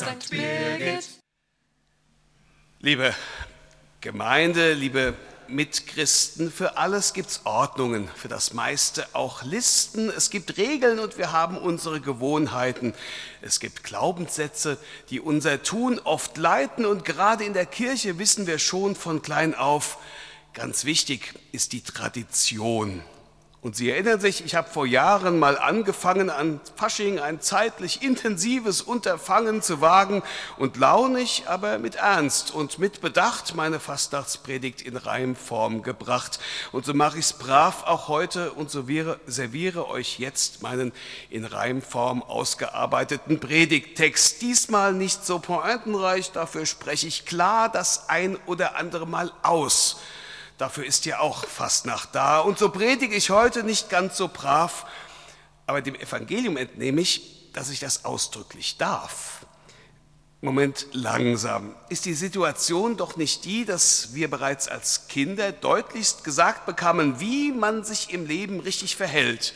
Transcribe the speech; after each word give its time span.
St. 0.00 0.30
Birgit. 0.30 1.10
Liebe 2.78 3.14
Gemeinde, 4.00 4.72
liebe 4.72 5.14
Mitchristen, 5.46 6.50
für 6.50 6.78
alles 6.78 7.12
gibt 7.12 7.28
es 7.28 7.40
Ordnungen, 7.44 8.08
für 8.14 8.28
das 8.28 8.54
meiste 8.54 9.06
auch 9.12 9.42
Listen. 9.42 10.08
Es 10.08 10.30
gibt 10.30 10.56
Regeln 10.56 11.00
und 11.00 11.18
wir 11.18 11.32
haben 11.32 11.58
unsere 11.58 12.00
Gewohnheiten. 12.00 12.94
Es 13.42 13.60
gibt 13.60 13.84
Glaubenssätze, 13.84 14.78
die 15.10 15.20
unser 15.20 15.62
Tun 15.62 15.98
oft 15.98 16.38
leiten 16.38 16.86
und 16.86 17.04
gerade 17.04 17.44
in 17.44 17.52
der 17.52 17.66
Kirche 17.66 18.18
wissen 18.18 18.46
wir 18.46 18.58
schon 18.58 18.94
von 18.96 19.20
klein 19.20 19.54
auf, 19.54 19.98
ganz 20.54 20.86
wichtig 20.86 21.34
ist 21.52 21.74
die 21.74 21.82
Tradition. 21.82 23.02
Und 23.62 23.76
Sie 23.76 23.90
erinnern 23.90 24.18
sich, 24.20 24.42
ich 24.42 24.54
habe 24.54 24.70
vor 24.70 24.86
Jahren 24.86 25.38
mal 25.38 25.58
angefangen, 25.58 26.30
an 26.30 26.60
Fasching 26.76 27.18
ein 27.18 27.42
zeitlich 27.42 28.02
intensives 28.02 28.80
Unterfangen 28.80 29.60
zu 29.60 29.82
wagen 29.82 30.22
und 30.56 30.78
launig, 30.78 31.44
aber 31.46 31.78
mit 31.78 31.96
Ernst 31.96 32.54
und 32.54 32.78
mit 32.78 33.02
Bedacht 33.02 33.54
meine 33.54 33.78
Fastnachtspredigt 33.78 34.80
in 34.80 34.96
Reimform 34.96 35.82
gebracht. 35.82 36.40
Und 36.72 36.86
so 36.86 36.94
mache 36.94 37.18
ich 37.18 37.26
es 37.26 37.32
brav 37.34 37.82
auch 37.84 38.08
heute 38.08 38.52
und 38.52 38.70
so 38.70 38.86
serviere 39.26 39.88
euch 39.88 40.18
jetzt 40.18 40.62
meinen 40.62 40.90
in 41.28 41.44
Reimform 41.44 42.22
ausgearbeiteten 42.22 43.40
Predigttext. 43.40 44.40
Diesmal 44.40 44.94
nicht 44.94 45.26
so 45.26 45.38
pointenreich, 45.38 46.32
dafür 46.32 46.64
spreche 46.64 47.08
ich 47.08 47.26
klar 47.26 47.68
das 47.68 48.08
ein 48.08 48.38
oder 48.46 48.76
andere 48.76 49.06
Mal 49.06 49.30
aus. 49.42 50.00
Dafür 50.60 50.84
ist 50.84 51.06
ja 51.06 51.20
auch 51.20 51.46
Fastnacht 51.46 52.10
da. 52.12 52.38
Und 52.40 52.58
so 52.58 52.68
predige 52.68 53.14
ich 53.14 53.30
heute 53.30 53.62
nicht 53.62 53.88
ganz 53.88 54.18
so 54.18 54.28
brav, 54.28 54.84
aber 55.66 55.80
dem 55.80 55.94
Evangelium 55.94 56.58
entnehme 56.58 57.00
ich, 57.00 57.50
dass 57.54 57.70
ich 57.70 57.80
das 57.80 58.04
ausdrücklich 58.04 58.76
darf. 58.76 59.46
Moment, 60.42 60.86
langsam. 60.92 61.74
Ist 61.88 62.04
die 62.04 62.12
Situation 62.12 62.98
doch 62.98 63.16
nicht 63.16 63.46
die, 63.46 63.64
dass 63.64 64.12
wir 64.12 64.28
bereits 64.28 64.68
als 64.68 65.08
Kinder 65.08 65.50
deutlichst 65.50 66.24
gesagt 66.24 66.66
bekamen, 66.66 67.20
wie 67.20 67.52
man 67.52 67.82
sich 67.82 68.12
im 68.12 68.26
Leben 68.26 68.60
richtig 68.60 68.96
verhält? 68.96 69.54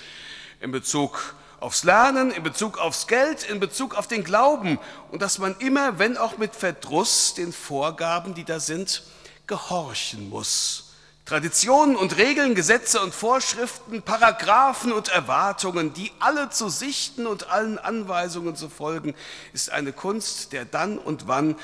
In 0.61 0.73
Bezug 0.73 1.35
aufs 1.61 1.85
Lernen, 1.85 2.31
in 2.31 2.43
Bezug 2.43 2.79
aufs 2.79 3.09
Geld, 3.09 3.43
in 3.43 3.61
Bezug 3.61 3.95
auf 3.95 4.07
den 4.07 4.25
Glauben. 4.25 4.79
Und 5.11 5.21
dass 5.21 5.39
man 5.39 5.55
immer, 5.59 5.99
wenn 5.99 6.17
auch 6.17 6.39
mit 6.39 6.57
Verdruss, 6.57 7.35
den 7.35 7.53
Vorgaben, 7.53 8.33
die 8.33 8.45
da 8.45 8.59
sind, 8.59 9.03
gehorchen 9.47 10.31
muss. 10.31 10.84
Traditionen 11.25 11.97
und 11.97 12.19
Regeln, 12.19 12.55
Gesetze 12.55 13.01
und 13.01 13.15
Vorschriften, 13.15 14.03
Paragraphen 14.03 14.93
und 14.93 15.09
Erwartungen, 15.09 15.95
die 15.95 16.13
alle 16.19 16.51
zu 16.51 16.69
sichten 16.69 17.27
und 17.27 17.49
allen 17.49 17.79
Anweisungen 17.79 18.57
zu 18.57 18.69
folgen, 18.69 19.15
ist 19.55 19.71
eine 19.71 19.95
Kunst, 19.95 20.53
der 20.53 20.67
dann 20.67 20.99
und 20.99 21.27
wann 21.27 21.57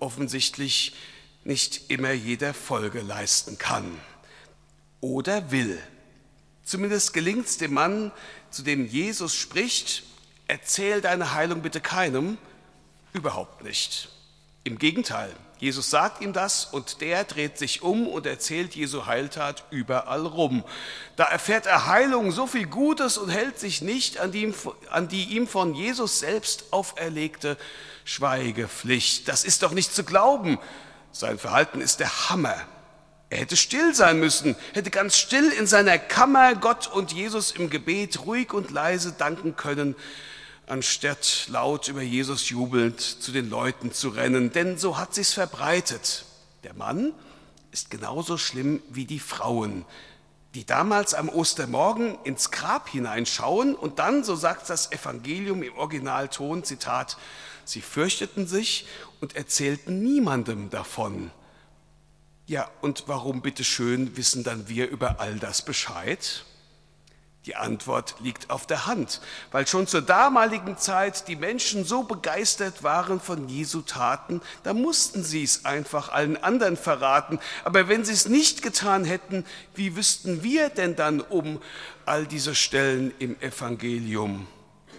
offensichtlich 0.00 0.96
nicht 1.44 1.90
immer 1.92 2.10
jeder 2.10 2.54
Folge 2.54 3.02
leisten 3.02 3.56
kann 3.56 4.00
oder 5.00 5.52
will. 5.52 5.78
Zumindest 6.64 7.12
gelingt 7.12 7.46
es 7.46 7.58
dem 7.58 7.74
Mann, 7.74 8.10
zu 8.50 8.62
dem 8.62 8.84
Jesus 8.84 9.36
spricht, 9.36 10.02
erzähl 10.48 11.00
deine 11.00 11.34
Heilung 11.34 11.62
bitte 11.62 11.80
keinem, 11.80 12.36
überhaupt 13.12 13.62
nicht. 13.62 14.08
Im 14.64 14.76
Gegenteil, 14.78 15.32
Jesus 15.64 15.88
sagt 15.88 16.20
ihm 16.20 16.34
das 16.34 16.66
und 16.66 17.00
der 17.00 17.24
dreht 17.24 17.56
sich 17.56 17.80
um 17.80 18.06
und 18.06 18.26
erzählt 18.26 18.74
Jesu 18.74 19.06
Heiltat 19.06 19.64
überall 19.70 20.26
rum. 20.26 20.62
Da 21.16 21.24
erfährt 21.24 21.64
er 21.64 21.86
Heilung, 21.86 22.32
so 22.32 22.46
viel 22.46 22.66
Gutes 22.66 23.16
und 23.16 23.30
hält 23.30 23.58
sich 23.58 23.80
nicht 23.80 24.18
an 24.18 24.30
die, 24.30 24.52
an 24.90 25.08
die 25.08 25.24
ihm 25.24 25.48
von 25.48 25.74
Jesus 25.74 26.18
selbst 26.18 26.66
auferlegte 26.70 27.56
Schweigepflicht. 28.04 29.26
Das 29.26 29.42
ist 29.42 29.62
doch 29.62 29.72
nicht 29.72 29.94
zu 29.94 30.04
glauben. 30.04 30.58
Sein 31.12 31.38
Verhalten 31.38 31.80
ist 31.80 31.98
der 31.98 32.28
Hammer. 32.28 32.56
Er 33.30 33.38
hätte 33.38 33.56
still 33.56 33.94
sein 33.94 34.20
müssen, 34.20 34.56
hätte 34.74 34.90
ganz 34.90 35.16
still 35.16 35.48
in 35.48 35.66
seiner 35.66 35.96
Kammer 35.96 36.56
Gott 36.56 36.88
und 36.88 37.10
Jesus 37.14 37.52
im 37.52 37.70
Gebet 37.70 38.26
ruhig 38.26 38.52
und 38.52 38.70
leise 38.70 39.12
danken 39.12 39.56
können 39.56 39.96
anstatt 40.66 41.46
laut 41.48 41.88
über 41.88 42.02
Jesus 42.02 42.48
jubelnd 42.48 43.00
zu 43.00 43.32
den 43.32 43.50
Leuten 43.50 43.92
zu 43.92 44.08
rennen, 44.08 44.52
denn 44.52 44.78
so 44.78 44.98
hat 44.98 45.14
sich's 45.14 45.32
verbreitet. 45.32 46.24
Der 46.62 46.74
Mann 46.74 47.12
ist 47.70 47.90
genauso 47.90 48.38
schlimm 48.38 48.82
wie 48.88 49.04
die 49.04 49.18
Frauen, 49.18 49.84
die 50.54 50.64
damals 50.64 51.14
am 51.14 51.28
Ostermorgen 51.28 52.16
ins 52.24 52.50
Grab 52.50 52.88
hineinschauen 52.88 53.74
und 53.74 53.98
dann, 53.98 54.24
so 54.24 54.36
sagt 54.36 54.70
das 54.70 54.92
Evangelium 54.92 55.62
im 55.62 55.74
Originalton, 55.74 56.64
Zitat, 56.64 57.16
sie 57.64 57.80
fürchteten 57.80 58.46
sich 58.46 58.86
und 59.20 59.36
erzählten 59.36 60.02
niemandem 60.02 60.70
davon. 60.70 61.30
Ja, 62.46 62.70
und 62.82 63.04
warum 63.06 63.40
bitteschön 63.42 64.16
wissen 64.16 64.44
dann 64.44 64.68
wir 64.68 64.88
über 64.88 65.18
all 65.18 65.38
das 65.38 65.62
Bescheid? 65.62 66.44
Die 67.46 67.56
Antwort 67.56 68.14
liegt 68.20 68.48
auf 68.48 68.66
der 68.66 68.86
Hand, 68.86 69.20
weil 69.52 69.66
schon 69.66 69.86
zur 69.86 70.00
damaligen 70.00 70.78
Zeit 70.78 71.28
die 71.28 71.36
Menschen 71.36 71.84
so 71.84 72.02
begeistert 72.02 72.82
waren 72.82 73.20
von 73.20 73.50
Jesu 73.50 73.82
Taten, 73.82 74.40
da 74.62 74.72
mussten 74.72 75.22
sie 75.22 75.42
es 75.42 75.66
einfach 75.66 76.08
allen 76.08 76.42
anderen 76.42 76.78
verraten. 76.78 77.38
Aber 77.62 77.86
wenn 77.88 78.02
sie 78.02 78.14
es 78.14 78.26
nicht 78.26 78.62
getan 78.62 79.04
hätten, 79.04 79.44
wie 79.74 79.94
wüssten 79.94 80.42
wir 80.42 80.70
denn 80.70 80.96
dann 80.96 81.20
um 81.20 81.60
all 82.06 82.26
diese 82.26 82.54
Stellen 82.54 83.12
im 83.18 83.38
Evangelium? 83.42 84.46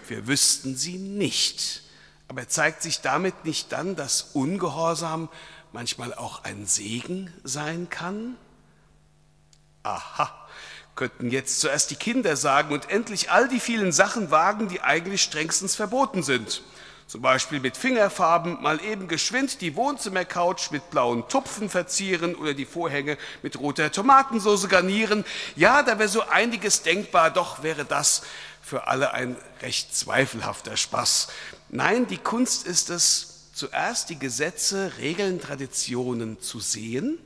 Wir 0.08 0.28
wüssten 0.28 0.76
sie 0.76 1.00
nicht. 1.00 1.82
Aber 2.28 2.48
zeigt 2.48 2.84
sich 2.84 3.02
damit 3.02 3.46
nicht 3.46 3.72
dann, 3.72 3.96
dass 3.96 4.22
Ungehorsam 4.34 5.30
manchmal 5.74 6.14
auch 6.14 6.44
ein 6.44 6.68
Segen 6.68 7.34
sein 7.44 7.90
kann? 7.90 8.36
Aha 9.82 10.45
könnten 10.96 11.30
jetzt 11.30 11.60
zuerst 11.60 11.92
die 11.92 11.96
Kinder 11.96 12.36
sagen 12.38 12.74
und 12.74 12.90
endlich 12.90 13.30
all 13.30 13.48
die 13.48 13.60
vielen 13.60 13.92
Sachen 13.92 14.32
wagen, 14.32 14.70
die 14.70 14.82
eigentlich 14.82 15.22
strengstens 15.22 15.76
verboten 15.76 16.24
sind. 16.24 16.62
Zum 17.08 17.22
Beispiel 17.22 17.60
mit 17.60 17.78
Fingerfarben 17.78 18.62
mal 18.64 18.84
eben 18.84 19.08
geschwind 19.08 19.62
die 19.62 19.76
Wohnzimmercouch 19.76 20.72
mit 20.72 20.90
blauen 20.90 21.28
Tupfen 21.28 21.70
verzieren 21.70 22.34
oder 22.34 22.56
die 22.56 22.66
Vorhänge 22.66 23.18
mit 23.44 23.60
roter 23.60 23.92
Tomatensauce 23.92 24.68
garnieren. 24.70 25.24
Ja, 25.56 25.84
da 25.84 26.00
wäre 26.00 26.10
so 26.10 26.22
einiges 26.28 26.82
denkbar, 26.82 27.30
doch 27.30 27.62
wäre 27.62 27.86
das 27.86 28.24
für 28.64 28.88
alle 28.88 29.14
ein 29.14 29.36
recht 29.62 29.96
zweifelhafter 29.96 30.78
Spaß. 30.78 31.28
Nein, 31.70 32.08
die 32.08 32.18
Kunst 32.18 32.66
ist 32.66 32.90
es, 32.90 33.52
zuerst 33.54 34.10
die 34.10 34.18
Gesetze, 34.18 34.94
Regeln, 34.98 35.40
Traditionen 35.40 36.42
zu 36.42 36.60
sehen 36.60 37.20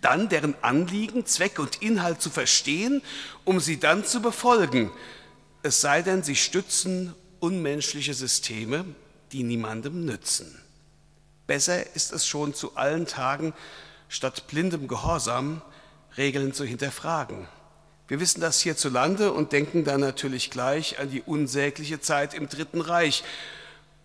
dann 0.00 0.28
deren 0.28 0.54
Anliegen, 0.62 1.26
Zweck 1.26 1.58
und 1.58 1.82
Inhalt 1.82 2.20
zu 2.22 2.30
verstehen, 2.30 3.02
um 3.44 3.60
sie 3.60 3.80
dann 3.80 4.04
zu 4.04 4.20
befolgen, 4.22 4.90
es 5.62 5.80
sei 5.80 6.02
denn, 6.02 6.22
sie 6.22 6.36
stützen 6.36 7.14
unmenschliche 7.40 8.14
Systeme, 8.14 8.84
die 9.32 9.42
niemandem 9.42 10.04
nützen. 10.04 10.56
Besser 11.46 11.94
ist 11.96 12.12
es 12.12 12.26
schon 12.26 12.54
zu 12.54 12.76
allen 12.76 13.06
Tagen, 13.06 13.54
statt 14.08 14.46
blindem 14.46 14.88
Gehorsam 14.88 15.62
Regeln 16.16 16.52
zu 16.52 16.64
hinterfragen. 16.64 17.46
Wir 18.06 18.20
wissen 18.20 18.40
das 18.40 18.60
hierzulande 18.60 19.32
und 19.32 19.52
denken 19.52 19.84
dann 19.84 20.00
natürlich 20.00 20.50
gleich 20.50 20.98
an 20.98 21.10
die 21.10 21.22
unsägliche 21.22 22.00
Zeit 22.00 22.34
im 22.34 22.48
Dritten 22.48 22.80
Reich, 22.80 23.22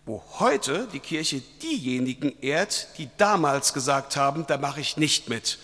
wo 0.06 0.22
heute 0.40 0.88
die 0.92 1.00
Kirche 1.00 1.42
diejenigen 1.62 2.38
ehrt, 2.42 2.90
die 2.98 3.10
damals 3.18 3.74
gesagt 3.74 4.18
haben, 4.18 4.46
da 4.46 4.58
mache 4.58 4.82
ich 4.82 4.98
nicht 4.98 5.30
mit 5.30 5.60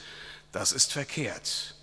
das 0.52 0.72
ist 0.72 0.94
verkehrt. 0.94 1.76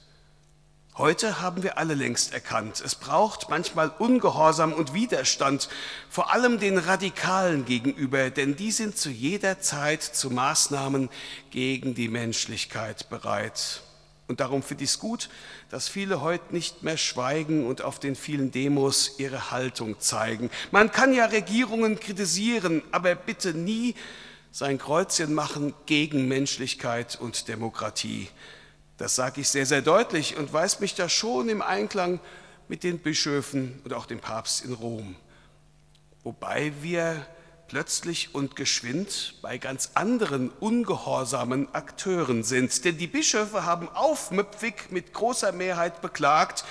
Heute 0.98 1.42
haben 1.42 1.62
wir 1.62 1.76
alle 1.76 1.92
längst 1.92 2.32
erkannt, 2.32 2.82
es 2.82 2.94
braucht 2.94 3.50
manchmal 3.50 3.90
Ungehorsam 3.98 4.72
und 4.72 4.94
Widerstand, 4.94 5.68
vor 6.08 6.32
allem 6.32 6.58
den 6.58 6.78
Radikalen 6.78 7.66
gegenüber, 7.66 8.30
denn 8.30 8.56
die 8.56 8.72
sind 8.72 8.96
zu 8.96 9.10
jeder 9.10 9.60
Zeit 9.60 10.02
zu 10.02 10.30
Maßnahmen 10.30 11.10
gegen 11.50 11.94
die 11.94 12.08
Menschlichkeit 12.08 13.10
bereit. 13.10 13.82
Und 14.26 14.40
darum 14.40 14.62
finde 14.62 14.84
ich 14.84 14.90
es 14.90 14.98
gut, 14.98 15.28
dass 15.68 15.86
viele 15.86 16.22
heute 16.22 16.54
nicht 16.54 16.82
mehr 16.82 16.96
schweigen 16.96 17.66
und 17.66 17.82
auf 17.82 18.00
den 18.00 18.16
vielen 18.16 18.50
Demos 18.50 19.18
ihre 19.18 19.50
Haltung 19.50 20.00
zeigen. 20.00 20.50
Man 20.70 20.90
kann 20.90 21.12
ja 21.12 21.26
Regierungen 21.26 22.00
kritisieren, 22.00 22.82
aber 22.90 23.14
bitte 23.14 23.52
nie 23.52 23.94
sein 24.50 24.78
Kreuzchen 24.78 25.34
machen 25.34 25.74
gegen 25.84 26.26
Menschlichkeit 26.26 27.18
und 27.20 27.48
Demokratie. 27.48 28.28
Das 28.98 29.14
sage 29.14 29.42
ich 29.42 29.48
sehr, 29.48 29.66
sehr 29.66 29.82
deutlich 29.82 30.36
und 30.36 30.52
weiß 30.52 30.80
mich 30.80 30.94
da 30.94 31.08
schon 31.08 31.48
im 31.48 31.60
Einklang 31.60 32.18
mit 32.68 32.82
den 32.82 32.98
Bischöfen 32.98 33.80
und 33.84 33.92
auch 33.92 34.06
dem 34.06 34.20
Papst 34.20 34.64
in 34.64 34.72
Rom. 34.72 35.16
Wobei 36.24 36.72
wir 36.80 37.26
plötzlich 37.68 38.34
und 38.34 38.56
geschwind 38.56 39.34
bei 39.42 39.58
ganz 39.58 39.90
anderen 39.94 40.50
ungehorsamen 40.50 41.74
Akteuren 41.74 42.42
sind. 42.42 42.84
Denn 42.84 42.96
die 42.96 43.06
Bischöfe 43.06 43.64
haben 43.64 43.88
aufmüpfig 43.88 44.90
mit 44.90 45.12
großer 45.12 45.52
Mehrheit 45.52 46.00
beklagt, 46.00 46.64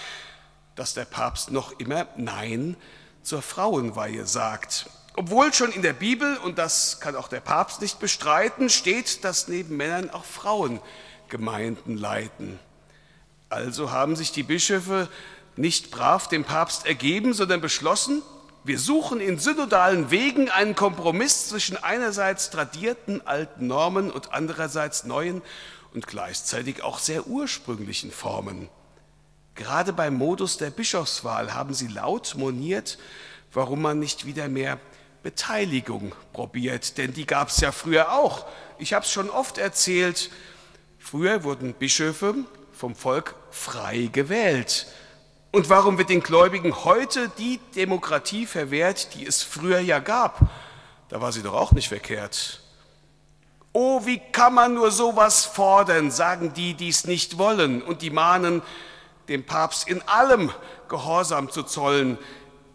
dass 0.75 0.93
der 0.93 1.05
Papst 1.05 1.51
noch 1.51 1.79
immer 1.79 2.07
Nein 2.17 2.75
zur 3.21 3.41
Frauenweihe 3.41 4.25
sagt. 4.25 4.89
Obwohl 5.15 5.53
schon 5.53 5.71
in 5.71 5.81
der 5.81 5.93
Bibel, 5.93 6.37
und 6.37 6.57
das 6.57 6.99
kann 6.99 7.15
auch 7.15 7.29
der 7.29 7.39
Papst 7.39 7.81
nicht 7.81 7.99
bestreiten, 7.99 8.69
steht, 8.69 9.23
dass 9.23 9.47
neben 9.47 9.77
Männern 9.77 10.09
auch 10.09 10.25
Frauen 10.25 10.81
Gemeinden 11.29 11.97
leiten. 11.97 12.59
Also 13.49 13.91
haben 13.91 14.15
sich 14.15 14.31
die 14.31 14.43
Bischöfe 14.43 15.07
nicht 15.55 15.91
brav 15.91 16.27
dem 16.27 16.43
Papst 16.43 16.85
ergeben, 16.85 17.33
sondern 17.33 17.61
beschlossen, 17.61 18.21
wir 18.63 18.79
suchen 18.79 19.21
in 19.21 19.37
synodalen 19.37 20.09
Wegen 20.09 20.49
einen 20.49 20.75
Kompromiss 20.75 21.49
zwischen 21.49 21.77
einerseits 21.77 22.49
tradierten 22.49 23.25
alten 23.25 23.67
Normen 23.67 24.09
und 24.09 24.33
andererseits 24.33 25.03
neuen 25.03 25.43
und 25.93 26.07
gleichzeitig 26.07 26.81
auch 26.81 26.97
sehr 26.97 27.27
ursprünglichen 27.27 28.11
Formen. 28.11 28.67
Gerade 29.53 29.93
beim 29.93 30.15
Modus 30.15 30.57
der 30.57 30.71
Bischofswahl 30.71 31.53
haben 31.53 31.73
sie 31.73 31.87
laut 31.87 32.33
moniert, 32.37 32.97
warum 33.53 33.81
man 33.83 33.99
nicht 33.99 34.25
wieder 34.25 34.49
mehr 34.49 34.79
Beteiligung 35.23 36.13
probiert, 36.33 36.97
denn 36.97 37.13
die 37.13 37.25
gab 37.25 37.49
es 37.49 37.59
ja 37.61 37.71
früher 37.71 38.11
auch. 38.11 38.45
Ich 38.77 38.93
habe 38.93 39.05
es 39.05 39.11
schon 39.11 39.29
oft 39.29 39.57
erzählt, 39.57 40.29
früher 41.05 41.43
wurden 41.43 41.75
Bischöfe 41.75 42.33
vom 42.73 42.95
Volk 42.95 43.35
frei 43.51 44.09
gewählt. 44.11 44.87
Und 45.51 45.69
warum 45.69 45.99
wird 45.99 46.09
den 46.09 46.21
Gläubigen 46.21 46.83
heute 46.83 47.29
die 47.37 47.59
Demokratie 47.75 48.47
verwehrt, 48.47 49.13
die 49.13 49.25
es 49.25 49.43
früher 49.43 49.79
ja 49.79 49.99
gab? 49.99 50.49
Da 51.09 51.21
war 51.21 51.31
sie 51.31 51.43
doch 51.43 51.53
auch 51.53 51.71
nicht 51.73 51.89
verkehrt. 51.89 52.61
Oh, 53.71 54.05
wie 54.05 54.19
kann 54.31 54.55
man 54.55 54.73
nur 54.73 54.89
sowas 54.89 55.45
fordern, 55.45 56.09
sagen 56.09 56.53
die, 56.53 56.73
die 56.73 56.89
es 56.89 57.05
nicht 57.05 57.37
wollen, 57.37 57.83
und 57.83 58.01
die 58.01 58.09
mahnen, 58.09 58.63
dem 59.27 59.45
Papst 59.45 59.87
in 59.87 60.01
allem 60.07 60.51
Gehorsam 60.89 61.51
zu 61.51 61.63
zollen, 61.63 62.17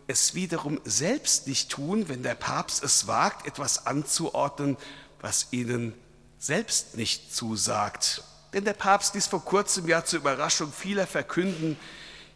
es 0.06 0.34
wiederum 0.34 0.80
selbst 0.84 1.48
nicht 1.48 1.70
tun, 1.70 2.08
wenn 2.08 2.22
der 2.22 2.34
Papst 2.34 2.84
es 2.84 3.06
wagt, 3.06 3.46
etwas 3.46 3.86
anzuordnen, 3.86 4.76
was 5.20 5.48
ihnen 5.50 5.94
selbst 6.40 6.96
nicht 6.96 7.32
zusagt. 7.32 8.24
Denn 8.52 8.64
der 8.64 8.72
Papst 8.72 9.14
ließ 9.14 9.28
vor 9.28 9.44
kurzem 9.44 9.86
ja 9.86 10.04
zur 10.04 10.18
Überraschung 10.18 10.72
vieler 10.72 11.06
verkünden, 11.06 11.78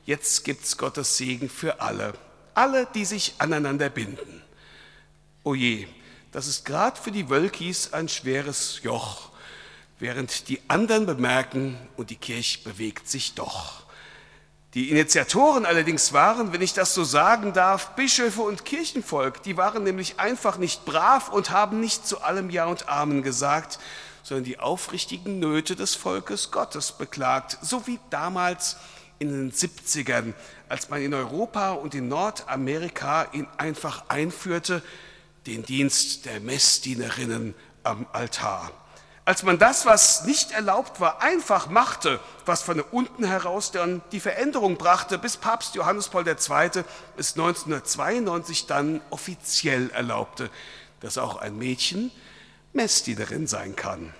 jetzt 0.04 0.44
gibt's 0.44 0.76
Gottes 0.76 1.16
Segen 1.16 1.48
für 1.48 1.80
alle, 1.80 2.12
alle, 2.54 2.86
die 2.94 3.04
sich 3.04 3.34
aneinander 3.38 3.88
binden. 3.88 4.42
O 5.42 5.54
je, 5.54 5.88
das 6.30 6.46
ist 6.46 6.64
gerade 6.64 7.00
für 7.00 7.10
die 7.10 7.28
Wölkis 7.30 7.92
ein 7.92 8.08
schweres 8.08 8.80
Joch, 8.82 9.30
während 9.98 10.48
die 10.48 10.60
anderen 10.68 11.06
bemerken, 11.06 11.78
und 11.96 12.10
die 12.10 12.16
Kirche 12.16 12.62
bewegt 12.62 13.08
sich 13.08 13.34
doch. 13.34 13.83
Die 14.74 14.90
Initiatoren 14.90 15.66
allerdings 15.66 16.12
waren, 16.12 16.52
wenn 16.52 16.60
ich 16.60 16.74
das 16.74 16.94
so 16.94 17.04
sagen 17.04 17.52
darf, 17.52 17.90
Bischöfe 17.94 18.42
und 18.42 18.64
Kirchenvolk. 18.64 19.40
Die 19.44 19.56
waren 19.56 19.84
nämlich 19.84 20.18
einfach 20.18 20.58
nicht 20.58 20.84
brav 20.84 21.28
und 21.28 21.50
haben 21.50 21.78
nicht 21.78 22.08
zu 22.08 22.22
allem 22.22 22.50
Ja 22.50 22.66
und 22.66 22.88
Amen 22.88 23.22
gesagt, 23.22 23.78
sondern 24.24 24.42
die 24.42 24.58
aufrichtigen 24.58 25.38
Nöte 25.38 25.76
des 25.76 25.94
Volkes 25.94 26.50
Gottes 26.50 26.90
beklagt, 26.90 27.56
so 27.62 27.86
wie 27.86 28.00
damals 28.10 28.76
in 29.20 29.28
den 29.28 29.52
70ern, 29.52 30.34
als 30.68 30.90
man 30.90 31.00
in 31.02 31.14
Europa 31.14 31.72
und 31.72 31.94
in 31.94 32.08
Nordamerika 32.08 33.28
ihn 33.32 33.46
einfach 33.58 34.04
einführte, 34.08 34.82
den 35.46 35.62
Dienst 35.62 36.24
der 36.24 36.40
Messdienerinnen 36.40 37.54
am 37.84 38.06
Altar. 38.12 38.72
Als 39.26 39.42
man 39.42 39.58
das, 39.58 39.86
was 39.86 40.24
nicht 40.24 40.50
erlaubt 40.50 41.00
war, 41.00 41.22
einfach 41.22 41.68
machte, 41.68 42.20
was 42.44 42.62
von 42.62 42.80
unten 42.80 43.24
heraus 43.24 43.70
dann 43.70 44.02
die 44.12 44.20
Veränderung 44.20 44.76
brachte, 44.76 45.16
bis 45.16 45.38
Papst 45.38 45.74
Johannes 45.76 46.08
Paul 46.08 46.28
II. 46.28 46.36
es 47.16 47.32
1992 47.32 48.66
dann 48.66 49.00
offiziell 49.08 49.90
erlaubte, 49.90 50.50
dass 51.00 51.16
auch 51.16 51.36
ein 51.36 51.56
Mädchen 51.56 52.10
Messdienerin 52.74 53.46
sein 53.46 53.76
kann. 53.76 54.12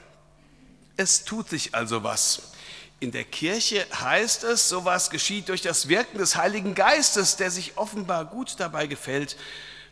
Es 0.97 1.25
tut 1.25 1.50
sich 1.50 1.75
also 1.75 2.03
was. 2.03 2.53
In 3.00 3.11
der 3.11 3.25
Kirche 3.25 3.85
heißt 4.00 4.45
es, 4.45 4.71
sowas 4.71 5.11
geschieht 5.11 5.50
durch 5.50 5.61
das 5.61 5.89
Wirken 5.89 6.17
des 6.17 6.37
Heiligen 6.37 6.75
Geistes, 6.75 7.37
der 7.37 7.50
sich 7.50 7.77
offenbar 7.77 8.25
gut 8.25 8.55
dabei 8.59 8.87
gefällt, 8.87 9.37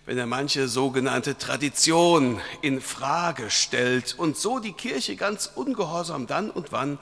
wenn 0.04 0.18
er 0.18 0.26
manche 0.26 0.66
sogenannte 0.66 1.38
Tradition 1.38 2.40
in 2.60 2.80
Frage 2.80 3.50
stellt 3.50 4.18
und 4.18 4.36
so 4.36 4.58
die 4.58 4.72
Kirche 4.72 5.14
ganz 5.16 5.50
ungehorsam 5.54 6.26
dann 6.26 6.50
und 6.50 6.72
wann 6.72 6.98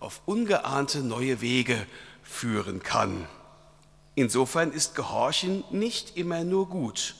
auf 0.00 0.22
ungeahnte 0.24 1.00
neue 1.00 1.40
Wege 1.40 1.86
führen 2.22 2.82
kann. 2.82 3.26
Insofern 4.14 4.72
ist 4.72 4.94
Gehorchen 4.94 5.62
nicht 5.70 6.16
immer 6.16 6.42
nur 6.42 6.68
gut. 6.68 7.14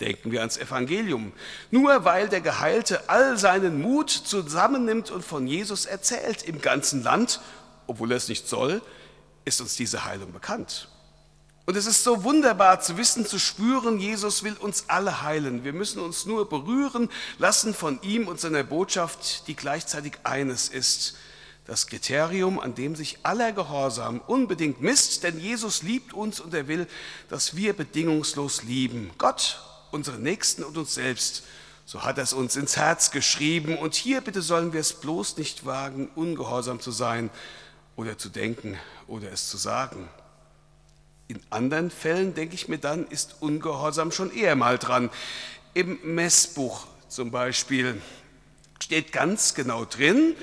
Denken 0.00 0.32
wir 0.32 0.40
ans 0.40 0.56
Evangelium. 0.56 1.32
Nur 1.70 2.04
weil 2.04 2.28
der 2.28 2.40
Geheilte 2.40 3.08
all 3.08 3.36
seinen 3.36 3.82
Mut 3.82 4.10
zusammennimmt 4.10 5.10
und 5.10 5.24
von 5.24 5.46
Jesus 5.46 5.86
erzählt 5.86 6.42
im 6.42 6.60
ganzen 6.60 7.02
Land, 7.02 7.40
obwohl 7.86 8.12
er 8.12 8.16
es 8.16 8.28
nicht 8.28 8.48
soll, 8.48 8.80
ist 9.44 9.60
uns 9.60 9.76
diese 9.76 10.04
Heilung 10.04 10.32
bekannt. 10.32 10.88
Und 11.64 11.76
es 11.76 11.86
ist 11.86 12.02
so 12.02 12.24
wunderbar 12.24 12.80
zu 12.80 12.96
wissen, 12.96 13.24
zu 13.24 13.38
spüren, 13.38 14.00
Jesus 14.00 14.42
will 14.42 14.54
uns 14.54 14.84
alle 14.88 15.22
heilen. 15.22 15.62
Wir 15.62 15.72
müssen 15.72 16.00
uns 16.00 16.26
nur 16.26 16.48
berühren 16.48 17.08
lassen 17.38 17.72
von 17.72 18.02
ihm 18.02 18.26
und 18.26 18.40
seiner 18.40 18.64
Botschaft, 18.64 19.46
die 19.46 19.54
gleichzeitig 19.54 20.14
eines 20.24 20.68
ist. 20.68 21.16
Das 21.64 21.86
Kriterium, 21.86 22.58
an 22.58 22.74
dem 22.74 22.96
sich 22.96 23.20
aller 23.22 23.52
Gehorsam 23.52 24.20
unbedingt 24.26 24.80
misst, 24.80 25.22
denn 25.22 25.38
Jesus 25.38 25.82
liebt 25.82 26.12
uns 26.12 26.40
und 26.40 26.52
er 26.52 26.66
will, 26.66 26.88
dass 27.28 27.54
wir 27.54 27.72
bedingungslos 27.74 28.64
lieben. 28.64 29.12
Gott, 29.16 29.60
unseren 29.92 30.22
Nächsten 30.24 30.64
und 30.64 30.76
uns 30.76 30.94
selbst. 30.94 31.44
So 31.84 32.02
hat 32.02 32.18
er 32.18 32.24
es 32.24 32.32
uns 32.32 32.56
ins 32.56 32.76
Herz 32.76 33.12
geschrieben. 33.12 33.78
Und 33.78 33.94
hier 33.94 34.20
bitte 34.20 34.42
sollen 34.42 34.72
wir 34.72 34.80
es 34.80 34.94
bloß 34.94 35.36
nicht 35.36 35.64
wagen, 35.64 36.10
ungehorsam 36.16 36.80
zu 36.80 36.90
sein 36.90 37.30
oder 37.94 38.18
zu 38.18 38.28
denken 38.28 38.76
oder 39.06 39.30
es 39.30 39.48
zu 39.48 39.56
sagen. 39.56 40.08
In 41.32 41.40
anderen 41.48 41.90
Fällen, 41.90 42.34
denke 42.34 42.54
ich 42.54 42.68
mir 42.68 42.76
dann, 42.76 43.06
ist 43.06 43.36
Ungehorsam 43.40 44.12
schon 44.12 44.30
eher 44.36 44.54
mal 44.54 44.76
dran. 44.76 45.08
Im 45.72 45.98
Messbuch 46.02 46.86
zum 47.08 47.30
Beispiel 47.30 48.02
steht 48.82 49.12
ganz 49.12 49.54
genau 49.54 49.86
drin, 49.86 50.34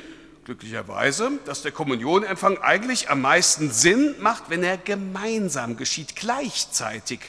glücklicherweise, 0.45 1.33
dass 1.45 1.61
der 1.61 1.71
Kommunionempfang 1.71 2.57
eigentlich 2.57 3.11
am 3.11 3.21
meisten 3.21 3.69
Sinn 3.69 4.15
macht, 4.19 4.49
wenn 4.49 4.63
er 4.63 4.79
gemeinsam 4.79 5.77
geschieht, 5.77 6.15
gleichzeitig. 6.15 7.19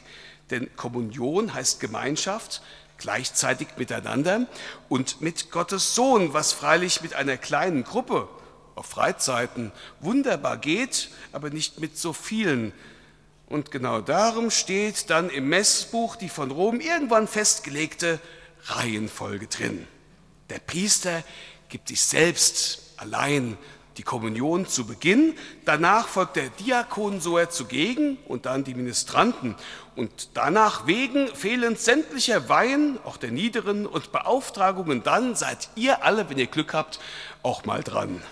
Denn 0.49 0.75
Kommunion 0.77 1.53
heißt 1.53 1.81
Gemeinschaft, 1.81 2.63
gleichzeitig 2.97 3.69
miteinander 3.77 4.47
und 4.89 5.21
mit 5.21 5.51
Gottes 5.51 5.95
Sohn, 5.95 6.33
was 6.33 6.53
freilich 6.53 7.03
mit 7.03 7.13
einer 7.13 7.37
kleinen 7.37 7.85
Gruppe 7.85 8.27
auf 8.75 8.87
Freizeiten 8.87 9.71
wunderbar 10.01 10.57
geht, 10.57 11.11
aber 11.33 11.51
nicht 11.51 11.79
mit 11.79 11.99
so 11.99 12.15
vielen 12.15 12.73
und 13.51 13.73
genau 13.73 14.01
darum 14.01 14.51
steht 14.51 15.11
dann 15.11 15.29
im 15.29 15.49
Messbuch 15.49 16.15
die 16.15 16.29
von 16.29 16.53
Rom 16.53 16.81
irgendwann 16.81 17.27
festgelegte 17.27 18.21
Reihenfolge 18.67 19.49
drin. 19.49 19.87
Der 20.49 20.61
Priester 20.61 21.25
gibt 21.69 21.89
sich 21.89 22.01
selbst 22.01 22.95
allein 22.97 23.59
die 23.97 24.05
Kommunion 24.05 24.69
zu 24.69 24.87
Beginn, 24.87 25.35
danach 25.65 26.07
folgt 26.07 26.37
der 26.37 26.49
Diakon 26.49 27.21
so 27.21 27.37
er 27.37 27.51
zugegen 27.51 28.19
und 28.29 28.47
dann 28.47 28.63
die 28.63 28.75
Ministranten. 28.75 29.57
Und 29.97 30.31
danach 30.35 30.87
wegen 30.87 31.27
fehlen 31.35 31.75
sämtlicher 31.75 32.49
Weihen, 32.49 32.99
auch 33.05 33.17
der 33.17 33.33
niederen 33.33 33.85
und 33.85 34.13
Beauftragungen, 34.13 35.03
dann 35.03 35.35
seid 35.35 35.71
ihr 35.75 36.05
alle, 36.05 36.31
wenn 36.31 36.39
ihr 36.39 36.47
Glück 36.47 36.73
habt, 36.73 37.01
auch 37.43 37.65
mal 37.65 37.83
dran. 37.83 38.23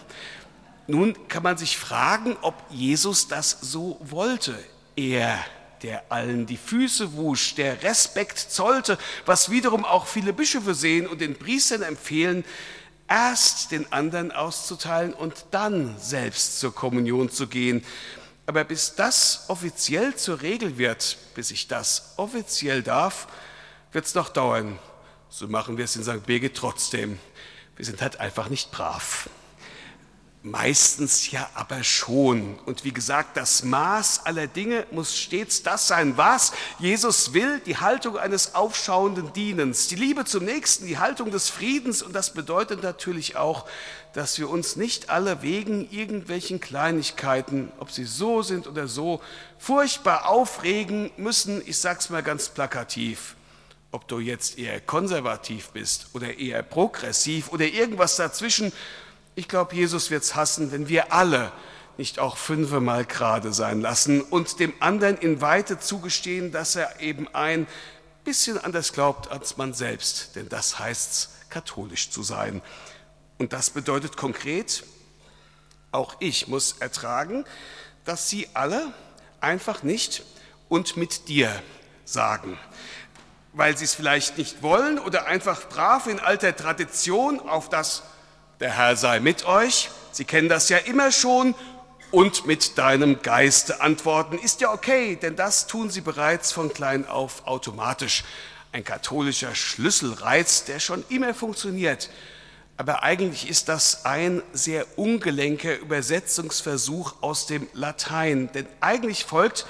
Nun 0.86 1.16
kann 1.26 1.42
man 1.42 1.58
sich 1.58 1.76
fragen, 1.76 2.36
ob 2.40 2.54
Jesus 2.70 3.26
das 3.26 3.58
so 3.60 3.98
wollte. 4.00 4.56
Er, 4.98 5.38
der 5.82 6.10
allen 6.10 6.46
die 6.46 6.56
Füße 6.56 7.12
wusch, 7.12 7.54
der 7.54 7.84
Respekt 7.84 8.36
zollte, 8.36 8.98
was 9.26 9.48
wiederum 9.48 9.84
auch 9.84 10.08
viele 10.08 10.32
Bischöfe 10.32 10.74
sehen 10.74 11.06
und 11.06 11.20
den 11.20 11.38
Priestern 11.38 11.82
empfehlen, 11.82 12.44
erst 13.06 13.70
den 13.70 13.92
anderen 13.92 14.32
auszuteilen 14.32 15.14
und 15.14 15.46
dann 15.52 15.96
selbst 16.00 16.58
zur 16.58 16.74
Kommunion 16.74 17.30
zu 17.30 17.46
gehen. 17.46 17.84
Aber 18.46 18.64
bis 18.64 18.96
das 18.96 19.44
offiziell 19.46 20.16
zur 20.16 20.42
Regel 20.42 20.78
wird, 20.78 21.16
bis 21.36 21.52
ich 21.52 21.68
das 21.68 22.14
offiziell 22.16 22.82
darf, 22.82 23.28
wird 23.92 24.04
es 24.04 24.16
noch 24.16 24.30
dauern. 24.30 24.80
So 25.28 25.46
machen 25.46 25.76
wir 25.76 25.84
es 25.84 25.94
in 25.94 26.02
St. 26.02 26.26
Birgit 26.26 26.56
trotzdem. 26.56 27.20
Wir 27.76 27.84
sind 27.84 28.02
halt 28.02 28.18
einfach 28.18 28.48
nicht 28.48 28.72
brav. 28.72 29.30
Meistens 30.42 31.32
ja 31.32 31.50
aber 31.54 31.82
schon. 31.82 32.60
Und 32.64 32.84
wie 32.84 32.92
gesagt, 32.92 33.36
das 33.36 33.64
Maß 33.64 34.24
aller 34.24 34.46
Dinge 34.46 34.86
muss 34.92 35.16
stets 35.16 35.64
das 35.64 35.88
sein, 35.88 36.16
was 36.16 36.52
Jesus 36.78 37.32
will, 37.32 37.58
die 37.66 37.78
Haltung 37.78 38.16
eines 38.16 38.54
aufschauenden 38.54 39.32
Dienens, 39.32 39.88
die 39.88 39.96
Liebe 39.96 40.24
zum 40.24 40.44
Nächsten, 40.44 40.86
die 40.86 40.98
Haltung 40.98 41.32
des 41.32 41.48
Friedens. 41.48 42.02
Und 42.02 42.12
das 42.12 42.32
bedeutet 42.32 42.84
natürlich 42.84 43.36
auch, 43.36 43.66
dass 44.12 44.38
wir 44.38 44.48
uns 44.48 44.76
nicht 44.76 45.10
alle 45.10 45.42
wegen 45.42 45.90
irgendwelchen 45.90 46.60
Kleinigkeiten, 46.60 47.72
ob 47.80 47.90
sie 47.90 48.04
so 48.04 48.42
sind 48.42 48.68
oder 48.68 48.86
so, 48.86 49.20
furchtbar 49.58 50.28
aufregen 50.28 51.10
müssen. 51.16 51.62
Ich 51.66 51.78
sage 51.78 51.98
es 51.98 52.10
mal 52.10 52.22
ganz 52.22 52.48
plakativ. 52.48 53.34
Ob 53.90 54.06
du 54.06 54.20
jetzt 54.20 54.56
eher 54.58 54.80
konservativ 54.80 55.70
bist 55.70 56.08
oder 56.12 56.38
eher 56.38 56.62
progressiv 56.62 57.50
oder 57.50 57.64
irgendwas 57.64 58.16
dazwischen, 58.16 58.72
ich 59.38 59.46
glaube, 59.46 59.76
Jesus 59.76 60.10
wird 60.10 60.24
es 60.24 60.34
hassen, 60.34 60.72
wenn 60.72 60.88
wir 60.88 61.12
alle 61.12 61.52
nicht 61.96 62.18
auch 62.18 62.36
fünfmal 62.36 63.04
gerade 63.04 63.52
sein 63.52 63.80
lassen 63.80 64.20
und 64.20 64.58
dem 64.58 64.74
anderen 64.80 65.16
in 65.16 65.40
Weite 65.40 65.78
zugestehen, 65.78 66.50
dass 66.50 66.74
er 66.74 66.98
eben 66.98 67.32
ein 67.32 67.68
bisschen 68.24 68.58
anders 68.58 68.92
glaubt 68.92 69.30
als 69.30 69.56
man 69.56 69.74
selbst. 69.74 70.34
Denn 70.34 70.48
das 70.48 70.80
heißt 70.80 71.50
katholisch 71.50 72.10
zu 72.10 72.24
sein. 72.24 72.62
Und 73.38 73.52
das 73.52 73.70
bedeutet 73.70 74.16
konkret, 74.16 74.82
auch 75.92 76.16
ich 76.18 76.48
muss 76.48 76.72
ertragen, 76.80 77.44
dass 78.04 78.28
sie 78.28 78.48
alle 78.54 78.92
einfach 79.40 79.84
nicht 79.84 80.24
und 80.68 80.96
mit 80.96 81.28
dir 81.28 81.62
sagen 82.04 82.58
weil 83.54 83.76
sie 83.76 83.86
es 83.86 83.94
vielleicht 83.94 84.38
nicht 84.38 84.62
wollen 84.62 85.00
oder 85.00 85.26
einfach 85.26 85.68
brav 85.68 86.06
in 86.06 86.20
alter 86.20 86.54
Tradition 86.54 87.40
auf 87.40 87.68
das 87.68 88.04
der 88.60 88.76
Herr 88.76 88.96
sei 88.96 89.20
mit 89.20 89.44
euch, 89.44 89.90
Sie 90.10 90.24
kennen 90.24 90.48
das 90.48 90.68
ja 90.68 90.78
immer 90.78 91.12
schon, 91.12 91.54
und 92.10 92.46
mit 92.46 92.78
deinem 92.78 93.22
Geiste 93.22 93.80
antworten, 93.80 94.38
ist 94.38 94.60
ja 94.60 94.72
okay, 94.72 95.16
denn 95.16 95.36
das 95.36 95.66
tun 95.66 95.90
sie 95.90 96.00
bereits 96.00 96.52
von 96.52 96.72
klein 96.72 97.06
auf 97.06 97.46
automatisch. 97.46 98.24
Ein 98.72 98.84
katholischer 98.84 99.54
Schlüsselreiz, 99.54 100.64
der 100.64 100.80
schon 100.80 101.04
immer 101.08 101.34
funktioniert. 101.34 102.10
Aber 102.76 103.02
eigentlich 103.02 103.48
ist 103.48 103.68
das 103.68 104.04
ein 104.04 104.42
sehr 104.52 104.86
ungelenker 104.96 105.78
Übersetzungsversuch 105.78 107.14
aus 107.22 107.46
dem 107.46 107.66
Latein. 107.72 108.50
Denn 108.52 108.66
eigentlich 108.80 109.24
folgt, 109.24 109.66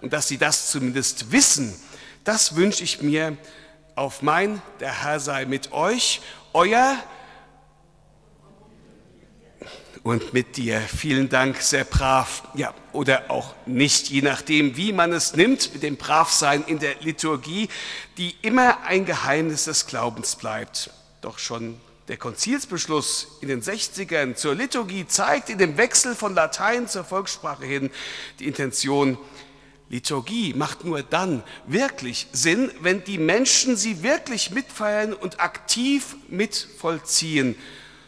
und 0.00 0.12
dass 0.12 0.28
Sie 0.28 0.38
das 0.38 0.70
zumindest 0.70 1.32
wissen, 1.32 1.74
das 2.24 2.56
wünsche 2.56 2.82
ich 2.82 3.02
mir 3.02 3.36
auf 3.94 4.22
mein, 4.22 4.60
der 4.80 5.02
Herr 5.02 5.20
sei 5.20 5.44
mit 5.44 5.72
euch, 5.72 6.20
euer 6.52 6.96
und 10.02 10.32
mit 10.32 10.56
dir. 10.56 10.80
Vielen 10.80 11.28
Dank, 11.28 11.60
sehr 11.60 11.84
brav. 11.84 12.42
Ja, 12.54 12.74
oder 12.92 13.30
auch 13.30 13.54
nicht, 13.66 14.10
je 14.10 14.22
nachdem, 14.22 14.76
wie 14.76 14.92
man 14.92 15.12
es 15.12 15.34
nimmt, 15.34 15.72
mit 15.72 15.82
dem 15.82 15.96
Bravsein 15.96 16.64
in 16.66 16.78
der 16.78 16.96
Liturgie, 17.00 17.68
die 18.16 18.34
immer 18.42 18.82
ein 18.84 19.04
Geheimnis 19.04 19.64
des 19.64 19.86
Glaubens 19.86 20.36
bleibt. 20.36 20.90
Doch 21.20 21.38
schon 21.38 21.78
der 22.08 22.16
Konzilsbeschluss 22.16 23.38
in 23.40 23.48
den 23.48 23.62
60ern 23.62 24.34
zur 24.34 24.54
Liturgie 24.54 25.06
zeigt 25.06 25.48
in 25.48 25.58
dem 25.58 25.76
Wechsel 25.76 26.14
von 26.14 26.34
Latein 26.34 26.88
zur 26.88 27.04
Volkssprache 27.04 27.64
hin 27.66 27.90
die 28.38 28.46
Intention, 28.46 29.16
Liturgie 29.90 30.54
macht 30.54 30.84
nur 30.84 31.02
dann 31.02 31.42
wirklich 31.66 32.28
Sinn, 32.30 32.70
wenn 32.80 33.02
die 33.02 33.18
Menschen 33.18 33.76
sie 33.76 34.04
wirklich 34.04 34.52
mitfeiern 34.52 35.12
und 35.12 35.40
aktiv 35.40 36.14
mitvollziehen, 36.28 37.56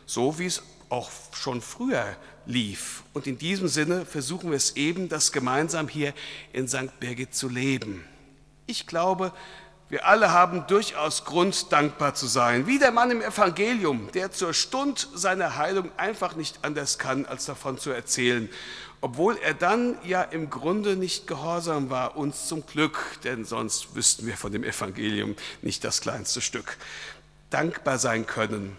so 0.07 0.39
wie 0.39 0.47
es 0.47 0.63
auch 0.93 1.11
schon 1.33 1.63
früher 1.63 2.17
lief. 2.45 3.03
Und 3.15 3.27
in 3.27 3.39
diesem 3.39 3.67
Sinne 3.67 4.05
versuchen 4.05 4.51
wir 4.51 4.57
es 4.57 4.77
eben, 4.77 5.09
das 5.09 5.33
gemeinsam 5.33 5.89
hier 5.89 6.13
in 6.53 6.69
St. 6.69 7.01
Birgit 7.01 7.35
zu 7.35 7.49
leben. 7.49 8.05
Ich 8.67 8.87
glaube, 8.87 9.33
wir 9.89 10.07
alle 10.07 10.33
haben 10.33 10.67
durchaus 10.67 11.25
Grund, 11.25 11.73
dankbar 11.73 12.15
zu 12.15 12.27
sein, 12.27 12.67
wie 12.67 12.79
der 12.79 12.93
Mann 12.93 13.11
im 13.11 13.23
Evangelium, 13.23 14.11
der 14.13 14.33
zur 14.33 14.53
Stund 14.53 15.09
seiner 15.15 15.57
Heilung 15.57 15.91
einfach 15.97 16.37
nicht 16.37 16.59
anders 16.63 16.99
kann, 16.99 17.25
als 17.25 17.47
davon 17.47 17.79
zu 17.79 17.91
erzählen 17.91 18.49
obwohl 19.05 19.37
er 19.37 19.53
dann 19.53 19.99
ja 20.05 20.23
im 20.23 20.49
Grunde 20.49 20.95
nicht 20.95 21.27
gehorsam 21.27 21.91
war, 21.91 22.17
uns 22.17 22.47
zum 22.47 22.65
Glück, 22.65 23.19
denn 23.25 23.45
sonst 23.45 23.97
wüssten 23.97 24.27
wir 24.27 24.37
von 24.37 24.53
dem 24.53 24.63
Evangelium 24.63 25.35
nicht 25.61 25.83
das 25.83 26.01
kleinste 26.01 26.41
Stück. 26.41 26.79
Dankbar 27.51 27.99
sein 27.99 28.27
können, 28.27 28.77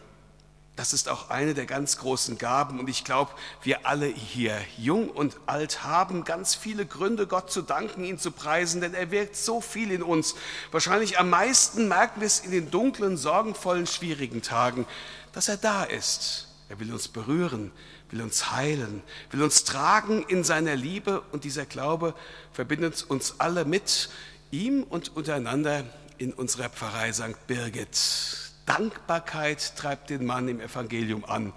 das 0.75 0.91
ist 0.91 1.07
auch 1.07 1.29
eine 1.29 1.53
der 1.53 1.67
ganz 1.67 1.97
großen 1.97 2.39
Gaben 2.39 2.79
und 2.79 2.89
ich 2.89 3.03
glaube, 3.03 3.31
wir 3.61 3.85
alle 3.85 4.07
hier, 4.07 4.57
jung 4.77 5.09
und 5.09 5.37
alt, 5.45 5.83
haben 5.83 6.23
ganz 6.23 6.55
viele 6.55 6.85
Gründe, 6.85 7.27
Gott 7.27 7.51
zu 7.51 7.61
danken, 7.61 8.03
ihn 8.03 8.17
zu 8.17 8.31
preisen, 8.31 8.81
denn 8.81 8.95
er 8.95 9.11
wirkt 9.11 9.35
so 9.35 9.61
viel 9.61 9.91
in 9.91 10.01
uns. 10.01 10.33
Wahrscheinlich 10.71 11.19
am 11.19 11.29
meisten 11.29 11.87
merken 11.87 12.21
wir 12.21 12.27
es 12.27 12.39
in 12.39 12.49
den 12.49 12.71
dunklen, 12.71 13.17
sorgenvollen, 13.17 13.85
schwierigen 13.85 14.41
Tagen, 14.41 14.87
dass 15.31 15.47
er 15.47 15.57
da 15.57 15.83
ist. 15.83 16.47
Er 16.69 16.79
will 16.79 16.91
uns 16.91 17.07
berühren, 17.07 17.71
will 18.09 18.21
uns 18.23 18.51
heilen, 18.51 19.03
will 19.29 19.43
uns 19.43 19.65
tragen 19.65 20.23
in 20.27 20.43
seiner 20.43 20.75
Liebe 20.75 21.21
und 21.31 21.43
dieser 21.43 21.67
Glaube 21.67 22.15
verbindet 22.51 23.05
uns 23.07 23.35
alle 23.39 23.63
mit 23.65 24.09
ihm 24.49 24.81
und 24.83 25.15
untereinander 25.15 25.83
in 26.17 26.33
unserer 26.33 26.69
Pfarrei 26.69 27.13
St. 27.13 27.45
Birgit. 27.45 28.42
Dankbarkeit 28.65 29.75
treibt 29.75 30.09
den 30.09 30.25
Mann 30.25 30.47
im 30.47 30.61
Evangelium 30.61 31.25
an. 31.25 31.53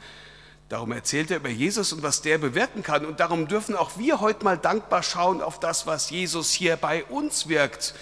Darum 0.68 0.90
erzählt 0.90 1.30
er 1.30 1.36
über 1.36 1.48
Jesus 1.48 1.92
und 1.92 2.02
was 2.02 2.22
der 2.22 2.38
bewirken 2.38 2.82
kann. 2.82 3.06
Und 3.06 3.20
darum 3.20 3.46
dürfen 3.46 3.76
auch 3.76 3.98
wir 3.98 4.20
heute 4.20 4.44
mal 4.44 4.58
dankbar 4.58 5.02
schauen 5.02 5.40
auf 5.40 5.60
das, 5.60 5.86
was 5.86 6.10
Jesus 6.10 6.50
hier 6.50 6.76
bei 6.76 7.04
uns 7.04 7.48
wirkt. 7.48 7.94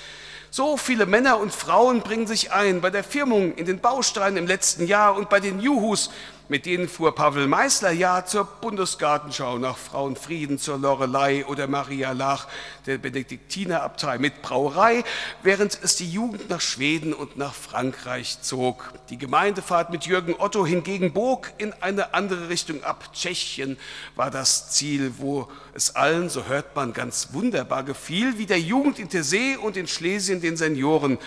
So 0.50 0.76
viele 0.76 1.04
Männer 1.04 1.38
und 1.40 1.52
Frauen 1.52 2.00
bringen 2.00 2.26
sich 2.26 2.52
ein 2.52 2.80
bei 2.80 2.90
der 2.90 3.04
Firmung, 3.04 3.54
in 3.56 3.66
den 3.66 3.80
Bausteinen 3.80 4.36
im 4.36 4.46
letzten 4.46 4.86
Jahr 4.86 5.16
und 5.16 5.28
bei 5.28 5.40
den 5.40 5.60
Juhus 5.60 6.10
mit 6.48 6.66
denen 6.66 6.88
fuhr 6.88 7.14
Pavel 7.14 7.46
Meisler 7.46 7.92
ja 7.92 8.24
zur 8.26 8.44
Bundesgartenschau 8.44 9.58
nach 9.58 9.78
Frauenfrieden, 9.78 10.58
zur 10.58 10.78
Lorelei 10.78 11.46
oder 11.46 11.66
Maria 11.68 12.12
Lach 12.12 12.46
der 12.86 12.98
Benediktinerabtei 12.98 14.18
mit 14.18 14.42
Brauerei, 14.42 15.04
während 15.42 15.78
es 15.82 15.96
die 15.96 16.10
Jugend 16.10 16.50
nach 16.50 16.60
Schweden 16.60 17.14
und 17.14 17.38
nach 17.38 17.54
Frankreich 17.54 18.42
zog. 18.42 18.92
Die 19.08 19.16
Gemeindefahrt 19.16 19.90
mit 19.90 20.04
Jürgen 20.04 20.34
Otto 20.38 20.66
hingegen 20.66 21.14
bog 21.14 21.50
in 21.56 21.72
eine 21.80 22.12
andere 22.12 22.50
Richtung 22.50 22.84
ab. 22.84 23.10
Tschechien 23.14 23.78
war 24.14 24.30
das 24.30 24.70
Ziel, 24.70 25.14
wo 25.18 25.48
es 25.72 25.96
allen, 25.96 26.28
so 26.28 26.44
hört 26.44 26.76
man, 26.76 26.92
ganz 26.92 27.28
wunderbar 27.32 27.84
gefiel, 27.84 28.36
wie 28.36 28.46
der 28.46 28.60
Jugend 28.60 28.98
in 28.98 29.08
Tessé 29.08 29.56
und 29.56 29.78
in 29.78 29.86
Schlesien 29.86 30.42
den 30.42 30.56
Senioren. 30.58 31.18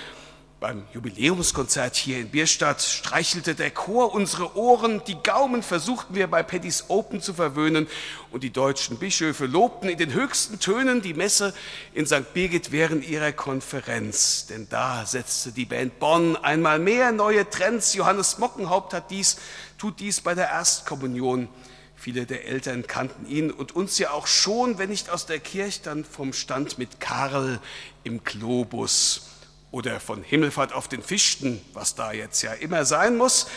Beim 0.60 0.88
Jubiläumskonzert 0.92 1.96
hier 1.96 2.18
in 2.18 2.30
Bierstadt 2.30 2.82
streichelte 2.82 3.54
der 3.54 3.70
Chor 3.70 4.16
unsere 4.16 4.58
Ohren, 4.58 5.04
die 5.06 5.18
Gaumen 5.22 5.62
versuchten 5.62 6.16
wir 6.16 6.26
bei 6.26 6.42
Paddy's 6.42 6.86
Open 6.88 7.22
zu 7.22 7.36
verwöhnen 7.36 7.86
und 8.32 8.42
die 8.42 8.50
deutschen 8.50 8.98
Bischöfe 8.98 9.46
lobten 9.46 9.88
in 9.88 10.00
den 10.00 10.14
höchsten 10.14 10.60
Tönen 10.60 11.04
die 11.04 11.14
Messe 11.14 11.54
in 11.94 12.08
St. 12.08 12.34
Birgit 12.34 12.72
während 12.72 13.08
ihrer 13.08 13.34
Konferenz. 13.34 14.48
Denn 14.48 14.68
da 14.68 15.06
setzte 15.06 15.52
die 15.52 15.66
Band 15.66 16.00
Bonn 16.00 16.36
einmal 16.38 16.80
mehr 16.80 17.12
neue 17.12 17.48
Trends. 17.48 17.94
Johannes 17.94 18.40
Mockenhaupt 18.40 18.96
hat 18.96 19.12
dies, 19.12 19.38
tut 19.78 20.00
dies 20.00 20.22
bei 20.22 20.34
der 20.34 20.50
Erstkommunion. 20.50 21.50
Viele 21.96 22.26
der 22.26 22.48
Eltern 22.48 22.88
kannten 22.88 23.30
ihn 23.30 23.52
und 23.52 23.76
uns 23.76 24.00
ja 24.00 24.10
auch 24.10 24.26
schon, 24.26 24.80
wenn 24.80 24.90
nicht 24.90 25.12
aus 25.12 25.28
der 25.28 25.38
Kirche, 25.38 25.82
dann 25.84 26.04
vom 26.04 26.34
Stand 26.34 26.80
mit 26.80 27.00
Karl 27.00 27.60
im 28.04 28.24
Globus 28.24 29.37
oder 29.72 30.00
von 30.00 30.24
Himmelfahrt 30.24 30.74
auf 30.74 30.88
den 30.88 31.02
Fichten, 31.02 31.62
was 31.74 31.96
da 31.96 32.12
jetzt 32.12 32.42
ja 32.42 32.54
immer 32.54 32.86
sein 32.86 33.18
muss. 33.18 33.48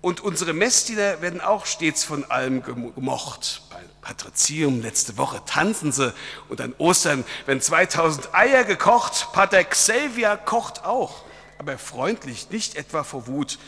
Und 0.00 0.20
unsere 0.20 0.54
Messdiener 0.54 1.20
werden 1.20 1.40
auch 1.40 1.66
stets 1.66 2.04
von 2.04 2.24
allem 2.30 2.62
gemocht. 2.62 3.62
Beim 3.70 3.84
Patrizium 4.00 4.80
letzte 4.80 5.18
Woche 5.18 5.42
tanzen 5.44 5.92
sie 5.92 6.14
und 6.48 6.60
an 6.60 6.74
Ostern 6.78 7.24
werden 7.44 7.60
2000 7.60 8.34
Eier 8.34 8.64
gekocht. 8.64 9.28
Pater 9.32 9.62
Xavier 9.62 10.38
kocht 10.38 10.84
auch, 10.84 11.22
aber 11.58 11.76
freundlich, 11.76 12.48
nicht 12.50 12.76
etwa 12.76 13.04
vor 13.04 13.26
Wut, 13.26 13.58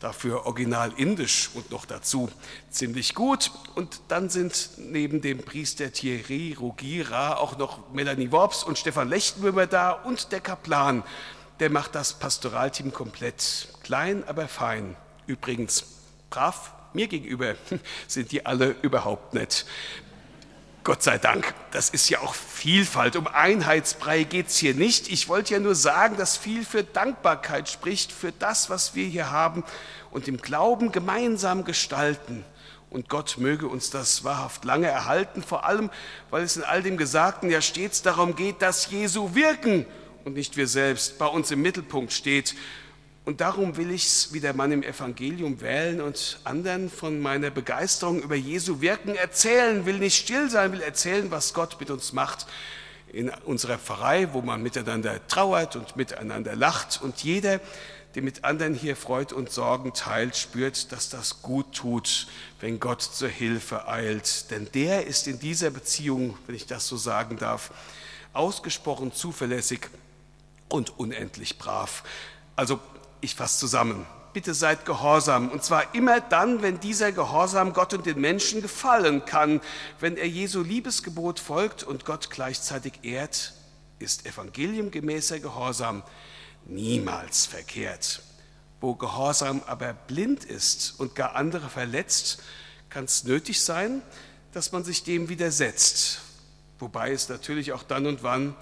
dafür 0.00 0.46
original 0.46 0.92
indisch 0.96 1.50
und 1.54 1.70
noch 1.70 1.84
dazu 1.84 2.28
ziemlich 2.70 3.14
gut. 3.14 3.50
Und 3.74 4.00
dann 4.08 4.28
sind 4.28 4.70
neben 4.78 5.20
dem 5.20 5.38
Priester 5.38 5.92
Thierry 5.92 6.56
Rugira 6.58 7.36
auch 7.36 7.58
noch 7.58 7.92
Melanie 7.92 8.30
Worps 8.30 8.62
und 8.62 8.78
Stefan 8.78 9.08
Lechtenwürmer 9.08 9.66
da 9.66 9.92
und 9.92 10.32
der 10.32 10.40
Kaplan. 10.40 11.02
Der 11.60 11.70
macht 11.70 11.94
das 11.94 12.14
Pastoralteam 12.14 12.92
komplett. 12.92 13.68
Klein, 13.82 14.22
aber 14.26 14.46
fein. 14.46 14.96
Übrigens, 15.26 15.84
brav 16.30 16.72
mir 16.92 17.08
gegenüber 17.08 17.54
sind 18.06 18.32
die 18.32 18.46
alle 18.46 18.76
überhaupt 18.82 19.34
nicht. 19.34 19.66
Gott 20.88 21.02
sei 21.02 21.18
Dank, 21.18 21.52
das 21.70 21.90
ist 21.90 22.08
ja 22.08 22.20
auch 22.20 22.32
Vielfalt. 22.34 23.14
Um 23.16 23.26
Einheitsbrei 23.26 24.22
geht 24.24 24.46
es 24.46 24.56
hier 24.56 24.72
nicht. 24.72 25.12
Ich 25.12 25.28
wollte 25.28 25.52
ja 25.52 25.60
nur 25.60 25.74
sagen, 25.74 26.16
dass 26.16 26.38
viel 26.38 26.64
für 26.64 26.82
Dankbarkeit 26.82 27.68
spricht, 27.68 28.10
für 28.10 28.32
das, 28.32 28.70
was 28.70 28.94
wir 28.94 29.04
hier 29.04 29.30
haben 29.30 29.64
und 30.10 30.28
im 30.28 30.38
Glauben 30.38 30.90
gemeinsam 30.90 31.64
gestalten. 31.64 32.42
Und 32.88 33.10
Gott 33.10 33.36
möge 33.36 33.68
uns 33.68 33.90
das 33.90 34.24
wahrhaft 34.24 34.64
lange 34.64 34.86
erhalten, 34.86 35.42
vor 35.42 35.66
allem, 35.66 35.90
weil 36.30 36.42
es 36.42 36.56
in 36.56 36.64
all 36.64 36.82
dem 36.82 36.96
Gesagten 36.96 37.50
ja 37.50 37.60
stets 37.60 38.00
darum 38.00 38.34
geht, 38.34 38.62
dass 38.62 38.90
Jesu 38.90 39.34
wirken 39.34 39.84
und 40.24 40.36
nicht 40.36 40.56
wir 40.56 40.66
selbst 40.66 41.18
bei 41.18 41.26
uns 41.26 41.50
im 41.50 41.60
Mittelpunkt 41.60 42.14
steht 42.14 42.54
und 43.28 43.42
darum 43.42 43.76
will 43.76 43.90
ich 43.90 44.06
es 44.06 44.32
wie 44.32 44.40
der 44.40 44.54
Mann 44.54 44.72
im 44.72 44.82
Evangelium 44.82 45.60
wählen 45.60 46.00
und 46.00 46.40
anderen 46.44 46.88
von 46.88 47.20
meiner 47.20 47.50
Begeisterung 47.50 48.22
über 48.22 48.34
Jesu 48.34 48.80
Wirken 48.80 49.16
erzählen, 49.16 49.84
will 49.84 49.98
nicht 49.98 50.16
still 50.16 50.48
sein, 50.48 50.72
will 50.72 50.80
erzählen, 50.80 51.30
was 51.30 51.52
Gott 51.52 51.78
mit 51.78 51.90
uns 51.90 52.14
macht 52.14 52.46
in 53.12 53.28
unserer 53.28 53.76
Pfarrei, 53.76 54.32
wo 54.32 54.40
man 54.40 54.62
miteinander 54.62 55.20
trauert 55.28 55.76
und 55.76 55.94
miteinander 55.94 56.56
lacht 56.56 57.02
und 57.02 57.22
jeder, 57.22 57.60
der 58.14 58.22
mit 58.22 58.44
anderen 58.44 58.72
hier 58.72 58.96
Freud 58.96 59.34
und 59.34 59.50
Sorgen 59.52 59.92
teilt, 59.92 60.34
spürt, 60.34 60.90
dass 60.90 61.10
das 61.10 61.42
gut 61.42 61.74
tut, 61.74 62.28
wenn 62.60 62.80
Gott 62.80 63.02
zur 63.02 63.28
Hilfe 63.28 63.88
eilt. 63.88 64.50
Denn 64.50 64.70
der 64.72 65.06
ist 65.06 65.28
in 65.28 65.38
dieser 65.38 65.68
Beziehung, 65.68 66.38
wenn 66.46 66.54
ich 66.54 66.64
das 66.64 66.88
so 66.88 66.96
sagen 66.96 67.36
darf, 67.36 67.72
ausgesprochen 68.32 69.12
zuverlässig 69.12 69.80
und 70.70 70.98
unendlich 70.98 71.58
brav. 71.58 72.04
Also 72.56 72.80
ich 73.20 73.34
fasse 73.34 73.58
zusammen. 73.58 74.06
Bitte 74.32 74.54
seid 74.54 74.84
gehorsam. 74.84 75.48
Und 75.48 75.64
zwar 75.64 75.94
immer 75.94 76.20
dann, 76.20 76.62
wenn 76.62 76.80
dieser 76.80 77.12
Gehorsam 77.12 77.72
Gott 77.72 77.94
und 77.94 78.06
den 78.06 78.20
Menschen 78.20 78.62
gefallen 78.62 79.24
kann. 79.24 79.60
Wenn 80.00 80.16
er 80.16 80.28
Jesu 80.28 80.62
Liebesgebot 80.62 81.40
folgt 81.40 81.82
und 81.82 82.04
Gott 82.04 82.30
gleichzeitig 82.30 83.00
ehrt, 83.02 83.54
ist 83.98 84.26
evangeliumgemäßer 84.26 85.40
Gehorsam 85.40 86.02
niemals 86.66 87.46
verkehrt. 87.46 88.22
Wo 88.80 88.94
Gehorsam 88.94 89.62
aber 89.66 89.92
blind 89.92 90.44
ist 90.44 91.00
und 91.00 91.14
gar 91.14 91.34
andere 91.34 91.68
verletzt, 91.68 92.42
kann 92.90 93.04
es 93.04 93.24
nötig 93.24 93.60
sein, 93.60 94.02
dass 94.52 94.72
man 94.72 94.84
sich 94.84 95.02
dem 95.02 95.28
widersetzt. 95.28 96.20
Wobei 96.78 97.12
es 97.12 97.28
natürlich 97.28 97.72
auch 97.72 97.82
dann 97.82 98.06
und 98.06 98.22
wann 98.22 98.54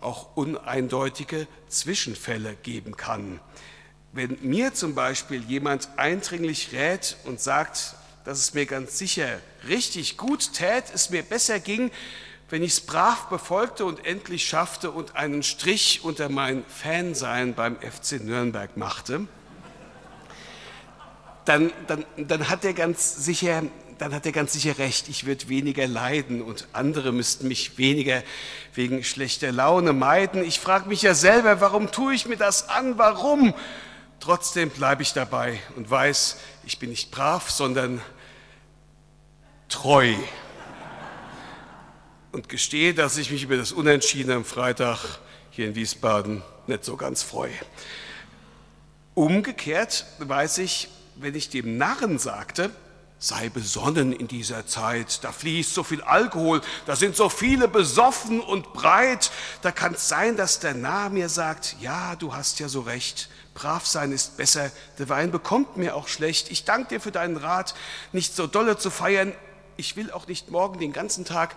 auch 0.00 0.36
uneindeutige 0.36 1.48
Zwischenfälle 1.68 2.54
geben 2.56 2.96
kann. 2.96 3.40
Wenn 4.14 4.38
mir 4.42 4.72
zum 4.72 4.94
Beispiel 4.94 5.42
jemand 5.42 5.88
eindringlich 5.96 6.70
rät 6.72 7.16
und 7.24 7.40
sagt, 7.40 7.96
dass 8.24 8.38
es 8.38 8.54
mir 8.54 8.64
ganz 8.64 8.96
sicher 8.96 9.26
richtig 9.66 10.16
gut 10.16 10.52
tät, 10.52 10.84
es 10.94 11.10
mir 11.10 11.24
besser 11.24 11.58
ging, 11.58 11.90
wenn 12.48 12.62
ich 12.62 12.74
es 12.74 12.80
brav 12.80 13.28
befolgte 13.28 13.84
und 13.84 14.06
endlich 14.06 14.46
schaffte 14.46 14.92
und 14.92 15.16
einen 15.16 15.42
Strich 15.42 16.04
unter 16.04 16.28
mein 16.28 16.64
Fansein 16.68 17.54
beim 17.54 17.76
FC 17.80 18.22
Nürnberg 18.22 18.76
machte, 18.76 19.26
dann, 21.44 21.72
dann, 21.88 22.04
dann 22.16 22.48
hat 22.48 22.64
er 22.64 22.72
ganz 22.72 23.16
sicher 23.16 23.64
dann 23.98 24.12
hat 24.12 24.26
er 24.26 24.32
ganz 24.32 24.52
sicher 24.52 24.78
recht, 24.78 25.08
ich 25.08 25.24
würde 25.24 25.48
weniger 25.48 25.86
leiden 25.86 26.42
und 26.42 26.66
andere 26.72 27.12
müssten 27.12 27.46
mich 27.46 27.78
weniger 27.78 28.24
wegen 28.74 29.04
schlechter 29.04 29.52
Laune 29.52 29.92
meiden. 29.92 30.42
Ich 30.44 30.58
frage 30.58 30.88
mich 30.88 31.02
ja 31.02 31.14
selber, 31.14 31.60
warum 31.60 31.92
tue 31.92 32.12
ich 32.12 32.26
mir 32.26 32.36
das 32.36 32.68
an? 32.68 32.98
Warum? 32.98 33.54
Trotzdem 34.24 34.70
bleibe 34.70 35.02
ich 35.02 35.12
dabei 35.12 35.60
und 35.76 35.90
weiß, 35.90 36.38
ich 36.64 36.78
bin 36.78 36.88
nicht 36.88 37.10
brav, 37.10 37.50
sondern 37.50 38.00
treu. 39.68 40.14
Und 42.32 42.48
gestehe, 42.48 42.94
dass 42.94 43.18
ich 43.18 43.30
mich 43.30 43.42
über 43.42 43.58
das 43.58 43.70
Unentschieden 43.70 44.30
am 44.30 44.46
Freitag 44.46 45.18
hier 45.50 45.66
in 45.66 45.74
Wiesbaden 45.74 46.42
nicht 46.66 46.86
so 46.86 46.96
ganz 46.96 47.22
freue. 47.22 47.52
Umgekehrt 49.12 50.06
weiß 50.20 50.56
ich, 50.56 50.88
wenn 51.16 51.34
ich 51.34 51.50
dem 51.50 51.76
Narren 51.76 52.18
sagte, 52.18 52.70
sei 53.18 53.48
besonnen 53.48 54.12
in 54.12 54.28
dieser 54.28 54.66
Zeit, 54.66 55.24
da 55.24 55.32
fließt 55.32 55.72
so 55.72 55.82
viel 55.82 56.02
Alkohol, 56.02 56.60
da 56.86 56.94
sind 56.94 57.16
so 57.16 57.28
viele 57.28 57.68
besoffen 57.68 58.40
und 58.40 58.72
breit, 58.72 59.30
da 59.62 59.70
kann 59.70 59.94
es 59.94 60.08
sein, 60.08 60.36
dass 60.36 60.60
der 60.60 60.74
Narr 60.74 61.08
mir 61.08 61.28
sagt, 61.28 61.76
ja, 61.80 62.16
du 62.16 62.34
hast 62.34 62.60
ja 62.60 62.68
so 62.68 62.82
recht, 62.82 63.28
brav 63.54 63.86
sein 63.86 64.12
ist 64.12 64.36
besser, 64.36 64.70
der 64.98 65.08
Wein 65.08 65.30
bekommt 65.30 65.76
mir 65.76 65.94
auch 65.94 66.08
schlecht, 66.08 66.50
ich 66.50 66.64
danke 66.64 66.88
dir 66.88 67.00
für 67.00 67.12
deinen 67.12 67.36
Rat, 67.36 67.74
nicht 68.12 68.34
so 68.36 68.46
dolle 68.46 68.76
zu 68.76 68.90
feiern, 68.90 69.32
ich 69.76 69.96
will 69.96 70.10
auch 70.10 70.26
nicht 70.26 70.50
morgen 70.50 70.78
den 70.78 70.92
ganzen 70.92 71.24
Tag 71.24 71.54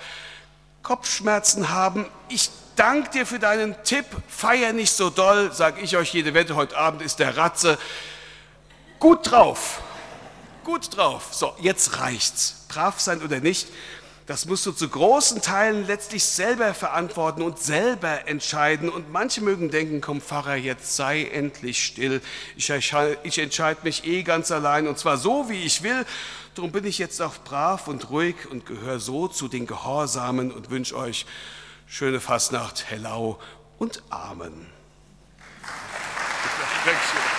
Kopfschmerzen 0.84 1.70
haben, 1.70 2.06
ich 2.30 2.50
danke 2.78 3.10
dir 3.10 3.26
für 3.26 3.40
deinen 3.40 3.76
Tipp, 3.84 4.06
feier 4.30 4.72
nicht 4.72 4.94
so 4.94 5.10
doll, 5.10 5.52
sage 5.52 5.82
ich 5.82 5.98
euch 5.98 6.14
jede 6.14 6.34
Wette, 6.34 6.56
heute 6.56 6.78
Abend 6.78 7.02
ist 7.02 7.20
der 7.20 7.36
Ratze. 7.36 7.78
Gut 9.00 9.30
drauf 9.30 9.82
gut 10.68 10.98
drauf. 10.98 11.30
So, 11.32 11.56
jetzt 11.62 11.98
reicht's. 12.02 12.66
Brav 12.68 13.00
sein 13.00 13.22
oder 13.22 13.40
nicht, 13.40 13.70
das 14.26 14.46
musst 14.46 14.66
du 14.66 14.74
zu 14.74 14.90
großen 14.90 15.42
Teilen 15.42 15.88
letztlich 15.88 16.26
selber 16.26 16.74
verantworten 16.74 17.42
und 17.42 17.58
selber 17.58 18.28
entscheiden. 18.28 18.90
Und 18.90 19.10
manche 19.10 19.40
mögen 19.40 19.72
denken, 19.72 20.02
komm 20.02 20.20
Pfarrer, 20.20 20.58
jetzt 20.58 20.98
sei 20.98 21.24
endlich 21.24 21.82
still. 21.82 22.22
Ich, 22.58 22.70
ich 23.24 23.40
entscheide 23.40 23.80
mich 23.84 24.06
eh 24.06 24.24
ganz 24.24 24.52
allein 24.52 24.88
und 24.88 25.00
zwar 25.00 25.16
so, 25.16 25.50
wie 25.50 25.64
ich 25.64 25.84
will. 25.84 26.06
Darum 26.56 26.74
bin 26.74 26.84
ich 26.84 26.98
jetzt 26.98 27.22
auch 27.22 27.38
brav 27.46 27.88
und 27.88 28.10
ruhig 28.10 28.36
und 28.52 28.66
gehöre 28.66 29.00
so 29.00 29.30
zu 29.30 29.48
den 29.48 29.68
Gehorsamen 29.68 30.52
und 30.52 30.70
wünsche 30.70 30.98
euch 30.98 31.26
schöne 31.88 32.20
Fastnacht, 32.20 32.90
Hellau 32.90 33.40
und 33.78 34.04
Amen. 34.10 34.68
Dankeschön. 36.84 37.37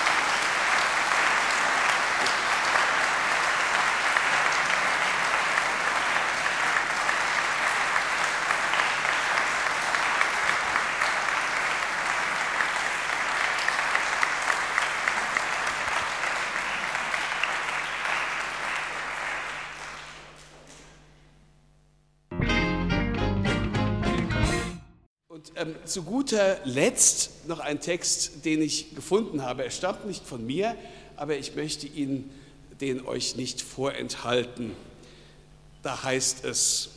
Ähm, 25.57 25.75
zu 25.85 26.03
guter 26.03 26.59
Letzt 26.65 27.49
noch 27.49 27.61
ein 27.61 27.81
Text, 27.81 28.45
den 28.45 28.63
ich 28.63 28.95
gefunden 28.95 29.43
habe. 29.43 29.65
Er 29.65 29.71
stammt 29.71 30.07
nicht 30.07 30.27
von 30.27 30.45
mir, 30.45 30.77
aber 31.17 31.37
ich 31.37 31.55
möchte 31.55 31.87
ihn 31.87 32.31
den 32.81 33.05
euch 33.05 33.37
nicht 33.37 33.61
vorenthalten. 33.61 34.73
Da 35.83 36.03
heißt 36.03 36.45
es, 36.45 36.91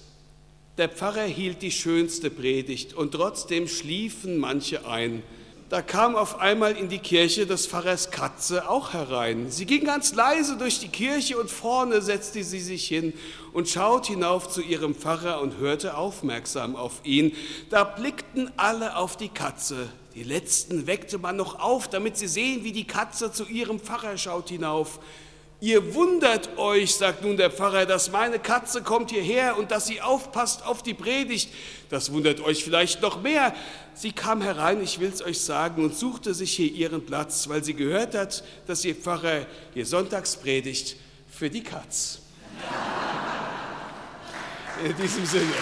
der 0.78 0.90
Pfarrer 0.90 1.26
hielt 1.26 1.62
die 1.62 1.72
schönste 1.72 2.30
Predigt 2.30 2.94
und 2.94 3.12
trotzdem 3.12 3.68
schliefen 3.68 4.38
manche 4.38 4.88
ein. 4.88 5.24
Da 5.70 5.82
kam 5.82 6.16
auf 6.16 6.40
einmal 6.40 6.76
in 6.76 6.90
die 6.90 7.00
Kirche 7.00 7.46
des 7.46 7.68
Pfarrers 7.68 8.11
Katze 8.22 8.70
auch 8.70 8.94
herein. 8.94 9.50
Sie 9.50 9.66
ging 9.66 9.84
ganz 9.84 10.14
leise 10.14 10.56
durch 10.56 10.80
die 10.80 10.90
Kirche 10.90 11.40
und 11.40 11.50
vorne 11.50 12.04
setzte 12.04 12.44
sie 12.44 12.60
sich 12.60 12.88
hin 12.88 13.14
und 13.52 13.68
schaut 13.68 14.06
hinauf 14.06 14.48
zu 14.48 14.62
ihrem 14.62 14.94
Pfarrer 14.94 15.42
und 15.42 15.58
hörte 15.58 15.98
aufmerksam 15.98 16.76
auf 16.76 17.02
ihn. 17.04 17.36
Da 17.72 17.84
blickten 17.84 18.52
alle 18.58 18.96
auf 18.96 19.18
die 19.18 19.30
Katze. 19.30 19.90
Die 20.14 20.22
letzten 20.22 20.86
weckte 20.86 21.18
man 21.18 21.36
noch 21.36 21.60
auf, 21.60 21.88
damit 21.88 22.16
sie 22.16 22.28
sehen, 22.28 22.64
wie 22.64 22.74
die 22.74 22.86
Katze 22.86 23.32
zu 23.32 23.46
ihrem 23.46 23.80
Pfarrer 23.80 24.16
schaut 24.20 24.50
hinauf. 24.50 25.00
Ihr 25.64 25.94
wundert 25.94 26.58
euch, 26.58 26.96
sagt 26.96 27.24
nun 27.24 27.38
der 27.38 27.52
Pfarrer, 27.52 27.86
dass 27.86 28.12
meine 28.12 28.40
Katze 28.40 28.82
kommt 28.82 29.12
hierher 29.12 29.60
und 29.60 29.70
dass 29.70 29.86
sie 29.86 30.02
aufpasst 30.02 30.66
auf 30.66 30.82
die 30.82 30.96
Predigt. 30.96 31.54
Das 31.90 32.12
wundert 32.12 32.42
euch 32.42 32.64
vielleicht 32.64 33.04
noch 33.04 33.22
mehr. 33.22 33.54
Sie 33.94 34.12
kam 34.12 34.42
herein, 34.42 34.82
ich 34.82 35.00
will 35.00 35.10
es 35.10 35.22
euch 35.22 35.40
sagen, 35.40 35.84
und 35.84 35.96
suchte 35.96 36.34
sich 36.34 36.54
hier 36.54 36.72
ihren 36.72 37.06
Platz, 37.06 37.48
weil 37.48 37.64
sie 37.64 37.76
gehört 37.76 38.16
hat, 38.16 38.44
dass 38.66 38.84
ihr 38.84 38.96
Pfarrer 38.96 39.46
ihr 39.76 39.86
Sonntagspredigt 39.86 40.96
für 41.30 41.52
die 41.52 41.62
Katz. 41.62 42.22
In 44.84 44.98
diesem 44.98 45.28
Sinne. 45.28 45.54